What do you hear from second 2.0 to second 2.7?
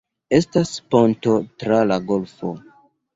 golfo.